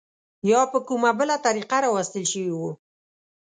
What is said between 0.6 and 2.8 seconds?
په کومه بله طریقه راوستل شوي وو.